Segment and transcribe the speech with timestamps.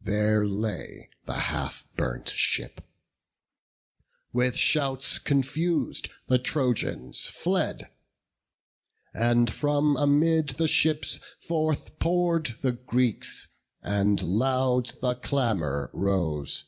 [0.00, 2.84] There lay the half burnt ship;
[4.32, 7.90] with shouts confus'd The Trojans fled;
[9.12, 13.48] and from amid the ships Forth pour'd the Greeks;
[13.82, 16.62] and loud the clamour rose.